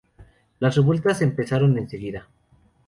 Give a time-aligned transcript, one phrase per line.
[0.59, 2.27] Las revueltas empezaron enseguida.